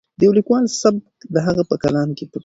[0.17, 2.39] د یو لیکوال سبک د هغه په کلام کې پټ وي.